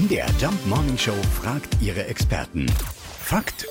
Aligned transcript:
MDR 0.00 0.28
Jump 0.40 0.66
Morning 0.66 0.96
Show 0.96 1.16
fragt 1.42 1.76
ihre 1.82 2.06
Experten. 2.06 2.64
Fakt 3.22 3.66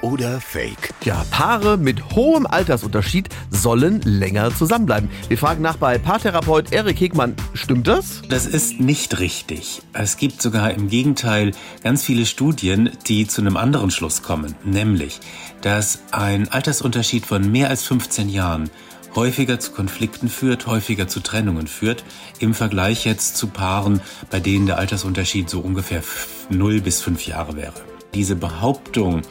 oder 0.00 0.40
Fake? 0.40 0.94
Ja, 1.02 1.24
Paare 1.32 1.76
mit 1.76 2.14
hohem 2.14 2.46
Altersunterschied 2.46 3.28
sollen 3.50 4.00
länger 4.02 4.54
zusammenbleiben. 4.54 5.10
Wir 5.26 5.38
fragen 5.38 5.60
nach 5.60 5.78
bei 5.78 5.98
Paartherapeut 5.98 6.70
Erik 6.72 7.00
Hegmann. 7.00 7.34
Stimmt 7.54 7.88
das? 7.88 8.22
Das 8.28 8.46
ist 8.46 8.78
nicht 8.78 9.18
richtig. 9.18 9.82
Es 9.92 10.18
gibt 10.18 10.40
sogar 10.40 10.70
im 10.72 10.88
Gegenteil 10.88 11.50
ganz 11.82 12.04
viele 12.04 12.26
Studien, 12.26 12.90
die 13.08 13.26
zu 13.26 13.40
einem 13.40 13.56
anderen 13.56 13.90
Schluss 13.90 14.22
kommen. 14.22 14.54
Nämlich, 14.62 15.18
dass 15.62 15.98
ein 16.12 16.48
Altersunterschied 16.48 17.26
von 17.26 17.50
mehr 17.50 17.70
als 17.70 17.82
15 17.82 18.28
Jahren 18.28 18.70
häufiger 19.14 19.60
zu 19.60 19.72
Konflikten 19.72 20.28
führt, 20.28 20.66
häufiger 20.66 21.08
zu 21.08 21.20
Trennungen 21.20 21.66
führt, 21.66 22.04
im 22.38 22.54
Vergleich 22.54 23.04
jetzt 23.04 23.36
zu 23.36 23.48
Paaren, 23.48 24.00
bei 24.30 24.40
denen 24.40 24.66
der 24.66 24.78
Altersunterschied 24.78 25.48
so 25.48 25.60
ungefähr 25.60 26.02
0 26.50 26.80
bis 26.80 27.00
5 27.02 27.26
Jahre 27.26 27.56
wäre. 27.56 27.74
Diese 28.14 28.36
Behauptung 28.36 29.22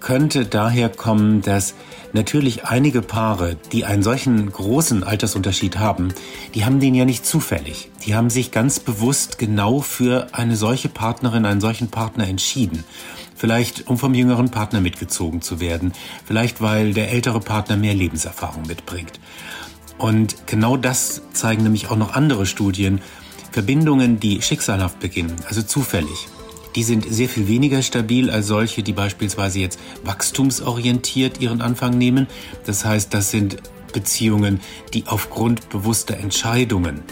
könnte 0.00 0.46
daher 0.46 0.88
kommen, 0.88 1.42
dass 1.42 1.74
natürlich 2.12 2.64
einige 2.64 3.02
Paare, 3.02 3.56
die 3.72 3.84
einen 3.84 4.02
solchen 4.02 4.50
großen 4.50 5.04
Altersunterschied 5.04 5.78
haben, 5.78 6.12
die 6.54 6.64
haben 6.64 6.80
den 6.80 6.94
ja 6.94 7.04
nicht 7.04 7.24
zufällig. 7.24 7.90
Die 8.04 8.14
haben 8.14 8.30
sich 8.30 8.50
ganz 8.50 8.80
bewusst 8.80 9.38
genau 9.38 9.80
für 9.80 10.28
eine 10.32 10.56
solche 10.56 10.88
Partnerin, 10.88 11.44
einen 11.44 11.60
solchen 11.60 11.88
Partner 11.88 12.26
entschieden. 12.26 12.84
Vielleicht 13.36 13.86
um 13.88 13.96
vom 13.96 14.14
jüngeren 14.14 14.50
Partner 14.50 14.80
mitgezogen 14.80 15.40
zu 15.40 15.60
werden. 15.60 15.92
Vielleicht 16.26 16.60
weil 16.60 16.92
der 16.92 17.10
ältere 17.12 17.40
Partner 17.40 17.76
mehr 17.76 17.94
Lebenserfahrung 17.94 18.66
mitbringt. 18.66 19.20
Und 19.98 20.46
genau 20.46 20.76
das 20.76 21.22
zeigen 21.32 21.62
nämlich 21.62 21.90
auch 21.90 21.96
noch 21.96 22.14
andere 22.14 22.46
Studien. 22.46 23.00
Verbindungen, 23.52 24.20
die 24.20 24.42
schicksalhaft 24.42 25.00
beginnen, 25.00 25.36
also 25.48 25.62
zufällig, 25.62 26.28
die 26.76 26.82
sind 26.82 27.06
sehr 27.08 27.28
viel 27.28 27.48
weniger 27.48 27.82
stabil 27.82 28.30
als 28.30 28.46
solche, 28.46 28.82
die 28.82 28.92
beispielsweise 28.92 29.58
jetzt 29.58 29.78
wachstumsorientiert 30.04 31.40
ihren 31.40 31.60
Anfang 31.60 31.96
nehmen. 31.98 32.26
Das 32.66 32.84
heißt, 32.84 33.12
das 33.12 33.30
sind 33.30 33.56
Beziehungen, 33.92 34.60
die 34.94 35.04
aufgrund 35.06 35.68
bewusster 35.68 36.16
Entscheidungen 36.16 37.02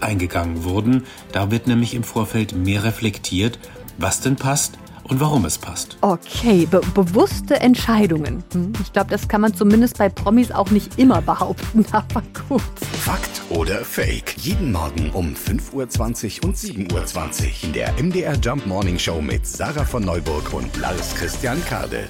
eingegangen 0.00 0.64
wurden. 0.64 1.04
Da 1.30 1.50
wird 1.50 1.66
nämlich 1.66 1.94
im 1.94 2.02
Vorfeld 2.02 2.54
mehr 2.54 2.84
reflektiert, 2.84 3.58
was 3.98 4.20
denn 4.20 4.36
passt 4.36 4.78
und 5.12 5.20
warum 5.20 5.44
es 5.44 5.58
passt. 5.58 5.98
Okay, 6.00 6.66
be 6.66 6.80
bewusste 6.94 7.60
Entscheidungen. 7.60 8.42
Hm, 8.52 8.72
ich 8.82 8.92
glaube, 8.92 9.10
das 9.10 9.28
kann 9.28 9.42
man 9.42 9.54
zumindest 9.54 9.98
bei 9.98 10.08
Promis 10.08 10.50
auch 10.50 10.70
nicht 10.70 10.98
immer 10.98 11.20
behaupten, 11.20 11.84
aber 11.92 12.22
gut. 12.48 12.62
Fakt 13.04 13.42
oder 13.50 13.84
Fake? 13.84 14.34
Jeden 14.38 14.72
Morgen 14.72 15.10
um 15.10 15.34
5.20 15.34 16.42
Uhr 16.42 16.48
und 16.48 16.56
7.20 16.56 16.92
Uhr 16.92 17.50
in 17.62 17.72
der 17.74 17.92
MDR 18.02 18.36
Jump 18.36 18.66
Morning 18.66 18.98
Show 18.98 19.20
mit 19.20 19.46
Sarah 19.46 19.84
von 19.84 20.04
Neuburg 20.04 20.52
und 20.54 20.74
Lars 20.78 21.14
Christian 21.14 21.62
Kade. 21.66 22.08